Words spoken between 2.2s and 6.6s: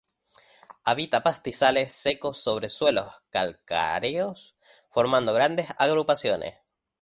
sobre suelos calcáreos formando grandes agrupaciones.